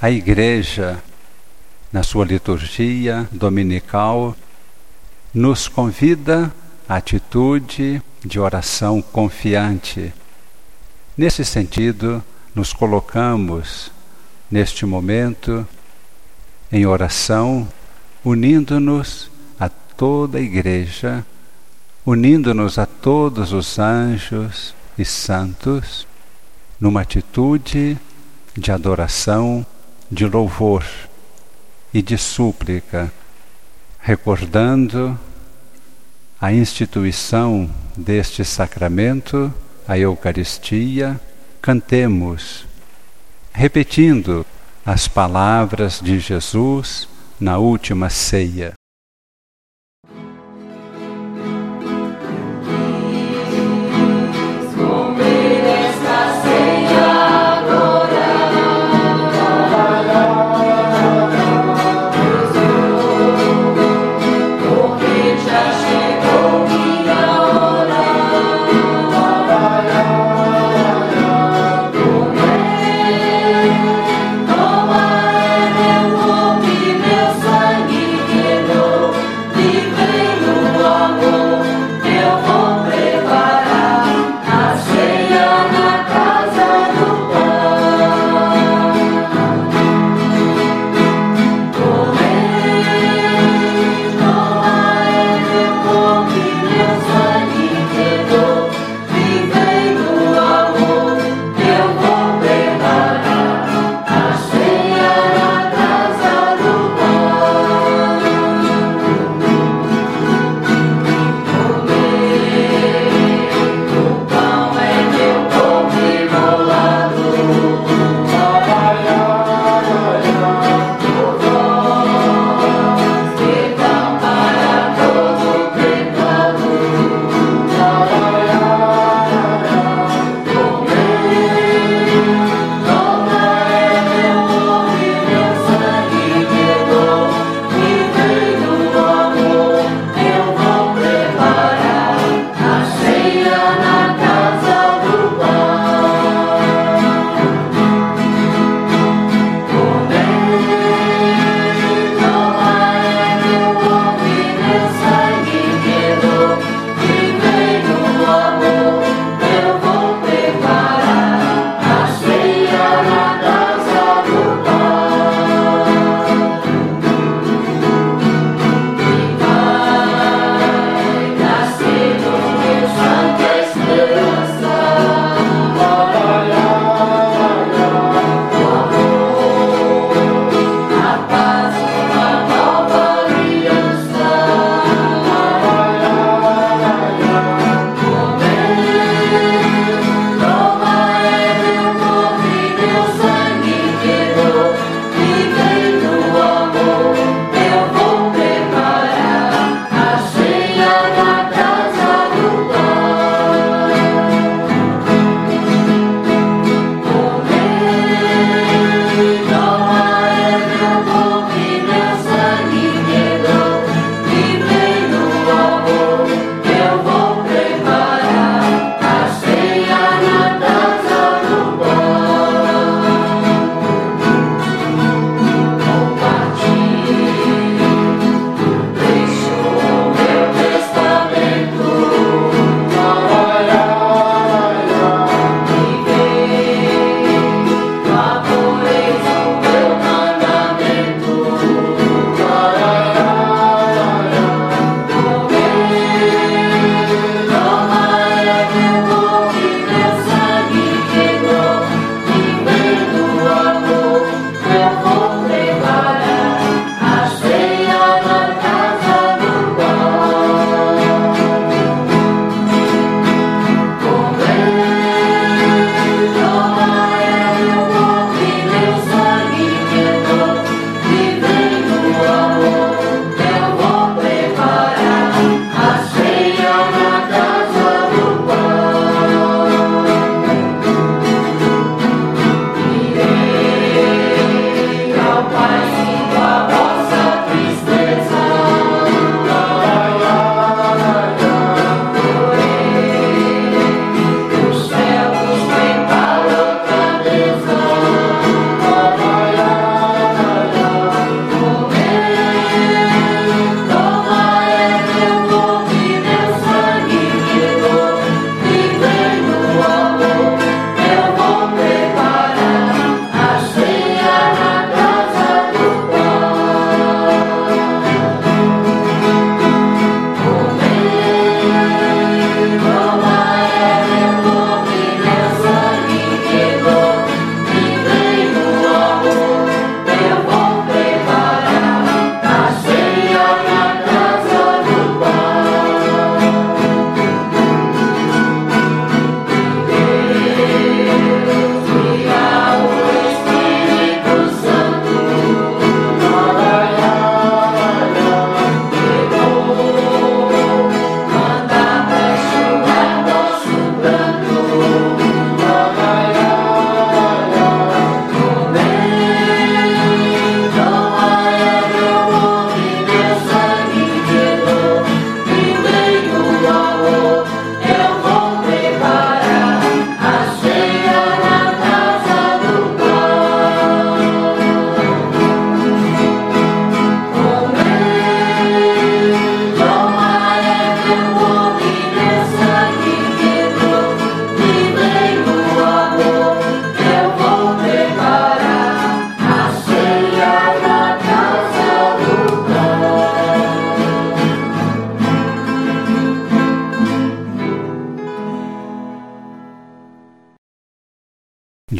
A 0.00 0.12
Igreja, 0.12 1.02
na 1.92 2.04
sua 2.04 2.24
liturgia 2.24 3.28
dominical, 3.32 4.36
nos 5.34 5.66
convida 5.66 6.54
à 6.88 6.94
atitude 6.94 8.00
de 8.24 8.38
oração 8.38 9.02
confiante. 9.02 10.14
Nesse 11.16 11.44
sentido, 11.44 12.22
nos 12.54 12.72
colocamos 12.72 13.90
neste 14.48 14.86
momento 14.86 15.66
em 16.70 16.86
oração, 16.86 17.66
unindo-nos 18.24 19.28
a 19.58 19.68
toda 19.68 20.38
a 20.38 20.40
Igreja, 20.40 21.26
unindo-nos 22.06 22.78
a 22.78 22.86
todos 22.86 23.52
os 23.52 23.80
anjos 23.80 24.72
e 24.96 25.04
santos, 25.04 26.06
numa 26.78 27.00
atitude 27.00 27.98
de 28.56 28.70
adoração, 28.70 29.66
de 30.10 30.26
louvor 30.26 30.84
e 31.92 32.02
de 32.02 32.16
súplica, 32.16 33.12
recordando 34.00 35.18
a 36.40 36.52
instituição 36.52 37.68
deste 37.96 38.44
sacramento, 38.44 39.52
a 39.86 39.98
Eucaristia, 39.98 41.20
cantemos, 41.60 42.64
repetindo 43.52 44.46
as 44.86 45.08
palavras 45.08 46.00
de 46.02 46.18
Jesus 46.18 47.08
na 47.40 47.58
última 47.58 48.08
ceia. 48.08 48.77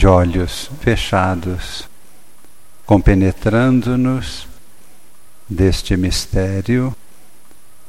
Olhos 0.07 0.71
fechados, 0.81 1.89
compenetrando-nos 2.85 4.47
deste 5.49 5.97
mistério 5.97 6.95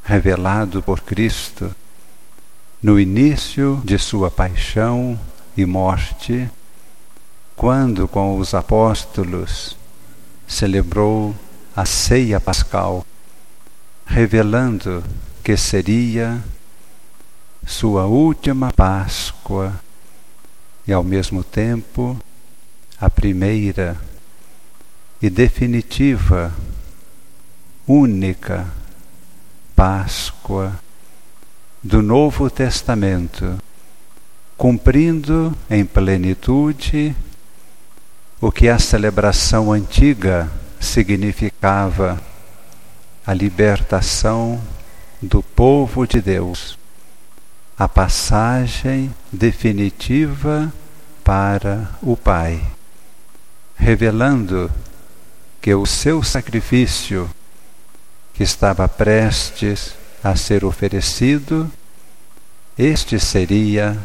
revelado 0.02 0.82
por 0.82 1.00
Cristo 1.00 1.74
no 2.82 2.98
início 2.98 3.82
de 3.84 3.98
sua 3.98 4.30
paixão 4.30 5.18
e 5.54 5.66
morte, 5.66 6.50
quando 7.54 8.08
com 8.08 8.38
os 8.38 8.54
apóstolos 8.54 9.76
celebrou 10.48 11.36
a 11.76 11.84
ceia 11.84 12.40
pascal, 12.40 13.04
revelando 14.06 15.04
que 15.44 15.54
seria 15.54 16.42
sua 17.66 18.06
última 18.06 18.72
Páscoa 18.72 19.78
e 20.86 20.92
ao 20.92 21.02
mesmo 21.02 21.42
tempo 21.44 22.18
a 23.00 23.08
primeira 23.08 23.96
e 25.22 25.28
definitiva, 25.28 26.52
única 27.86 28.66
Páscoa 29.76 30.78
do 31.82 32.02
Novo 32.02 32.48
Testamento, 32.50 33.58
cumprindo 34.56 35.56
em 35.70 35.84
plenitude 35.84 37.14
o 38.40 38.50
que 38.50 38.68
a 38.68 38.78
celebração 38.78 39.72
antiga 39.72 40.50
significava 40.78 42.18
a 43.26 43.34
libertação 43.34 44.60
do 45.20 45.42
povo 45.42 46.06
de 46.06 46.22
Deus, 46.22 46.78
a 47.80 47.88
passagem 47.88 49.10
definitiva 49.32 50.70
para 51.24 51.90
o 52.02 52.14
Pai, 52.14 52.62
revelando 53.74 54.70
que 55.62 55.74
o 55.74 55.86
seu 55.86 56.22
sacrifício, 56.22 57.30
que 58.34 58.42
estava 58.42 58.86
prestes 58.86 59.94
a 60.22 60.36
ser 60.36 60.62
oferecido, 60.62 61.72
este 62.76 63.18
seria 63.18 63.96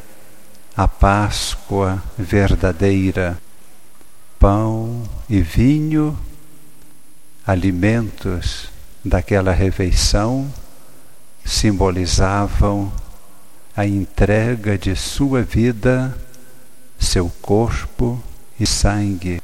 a 0.77 0.87
Páscoa 0.87 2.01
verdadeira, 2.17 3.37
pão 4.39 5.03
e 5.29 5.41
vinho, 5.41 6.17
alimentos 7.45 8.69
daquela 9.03 9.51
refeição, 9.51 10.49
simbolizavam 11.43 12.89
a 13.75 13.85
entrega 13.85 14.77
de 14.77 14.95
sua 14.95 15.41
vida, 15.41 16.17
seu 16.97 17.29
corpo 17.41 18.21
e 18.57 18.65
sangue, 18.65 19.41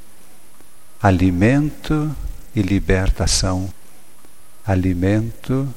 alimento 1.01 2.15
e 2.55 2.61
libertação, 2.61 3.69
alimento 4.65 5.67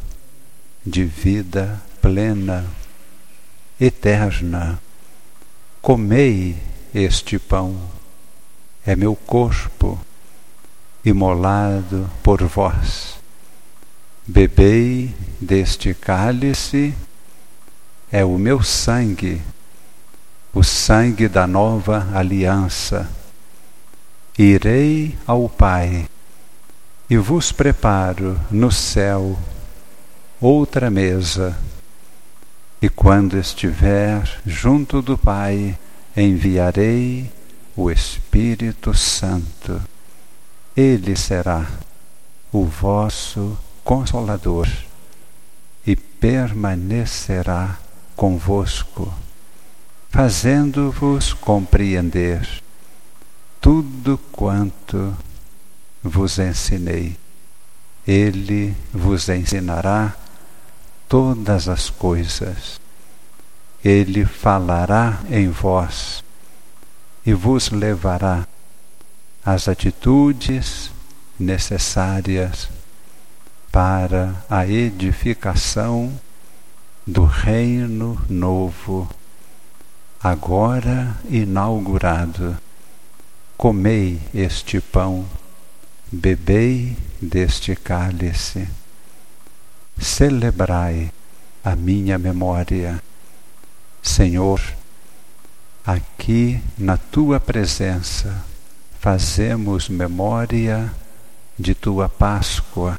de 0.86 1.04
vida 1.04 1.82
plena, 2.00 2.64
eterna. 3.80 4.78
Comei 5.82 6.56
este 6.94 7.38
pão, 7.38 7.76
é 8.86 8.94
meu 8.94 9.16
corpo 9.16 10.00
imolado 11.04 12.08
por 12.22 12.42
vós. 12.44 13.16
Bebei 14.26 15.14
deste 15.40 15.92
cálice, 15.92 16.94
é 18.14 18.24
o 18.24 18.38
meu 18.38 18.62
sangue, 18.62 19.42
o 20.54 20.62
sangue 20.62 21.26
da 21.26 21.48
nova 21.48 22.06
aliança. 22.14 23.10
Irei 24.38 25.18
ao 25.26 25.48
Pai 25.48 26.06
e 27.10 27.16
vos 27.16 27.50
preparo 27.50 28.40
no 28.52 28.70
céu 28.70 29.36
outra 30.40 30.92
mesa. 30.92 31.58
E 32.80 32.88
quando 32.88 33.36
estiver 33.36 34.22
junto 34.46 35.02
do 35.02 35.18
Pai, 35.18 35.76
enviarei 36.16 37.28
o 37.74 37.90
Espírito 37.90 38.94
Santo. 38.94 39.82
Ele 40.76 41.16
será 41.16 41.66
o 42.52 42.64
vosso 42.64 43.58
consolador 43.82 44.68
e 45.84 45.96
permanecerá 45.96 47.80
convosco, 48.16 49.12
fazendo-vos 50.10 51.32
compreender 51.32 52.62
tudo 53.60 54.18
quanto 54.30 55.16
vos 56.02 56.38
ensinei. 56.38 57.16
Ele 58.06 58.76
vos 58.92 59.28
ensinará 59.28 60.14
todas 61.08 61.68
as 61.68 61.88
coisas. 61.90 62.80
Ele 63.82 64.24
falará 64.24 65.20
em 65.30 65.48
vós 65.48 66.22
e 67.24 67.32
vos 67.32 67.70
levará 67.70 68.46
às 69.44 69.68
atitudes 69.68 70.90
necessárias 71.38 72.68
para 73.72 74.34
a 74.48 74.66
edificação 74.66 76.12
do 77.06 77.24
reino 77.24 78.20
novo, 78.28 79.08
agora 80.22 81.16
inaugurado. 81.28 82.56
Comei 83.56 84.20
este 84.34 84.80
pão, 84.80 85.24
bebei 86.10 86.96
deste 87.20 87.74
cálice 87.76 88.68
celebrai 89.98 91.12
a 91.62 91.74
minha 91.76 92.18
memória. 92.18 93.02
Senhor, 94.02 94.60
aqui 95.84 96.60
na 96.76 96.96
tua 96.96 97.40
presença 97.40 98.44
fazemos 99.00 99.88
memória 99.88 100.92
de 101.58 101.74
tua 101.74 102.08
Páscoa, 102.08 102.98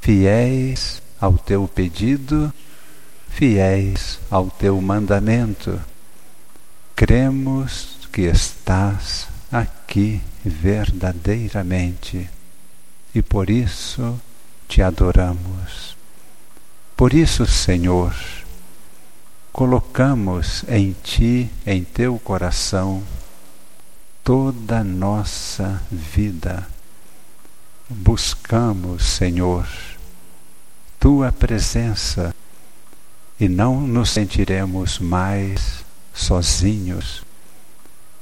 fiéis 0.00 1.02
ao 1.20 1.34
teu 1.34 1.68
pedido, 1.68 2.52
fiéis 3.36 4.18
ao 4.30 4.48
teu 4.48 4.80
mandamento. 4.80 5.78
Cremos 6.94 7.98
que 8.10 8.22
estás 8.22 9.28
aqui 9.52 10.22
verdadeiramente 10.42 12.30
e 13.14 13.20
por 13.20 13.50
isso 13.50 14.18
te 14.66 14.80
adoramos. 14.80 15.94
Por 16.96 17.12
isso, 17.12 17.44
Senhor, 17.44 18.14
colocamos 19.52 20.64
em 20.66 20.96
Ti, 21.02 21.50
em 21.66 21.84
Teu 21.84 22.18
coração, 22.18 23.02
toda 24.24 24.82
nossa 24.82 25.82
vida. 25.92 26.66
Buscamos, 27.86 29.04
Senhor, 29.04 29.68
Tua 30.98 31.30
presença 31.30 32.34
e 33.38 33.48
não 33.48 33.80
nos 33.80 34.10
sentiremos 34.10 34.98
mais 34.98 35.84
sozinhos. 36.12 37.22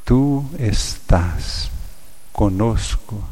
Tu 0.05 0.45
estás 0.59 1.71
conosco 2.33 3.23